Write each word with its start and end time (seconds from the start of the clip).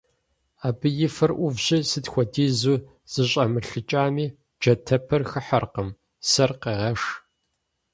Абы 0.67 0.89
и 1.05 1.09
фэр 1.15 1.31
Ӏувщи, 1.37 1.79
сыт 1.89 2.05
хуэдизу 2.11 2.75
зэщӀэмылъыкӀами, 3.11 4.25
джатэпэр 4.61 5.21
хыхьэркъым, 5.29 5.89
сэр 6.29 6.51
къегъэш. 6.61 7.01